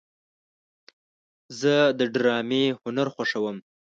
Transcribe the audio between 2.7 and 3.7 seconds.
هنر خوښوم.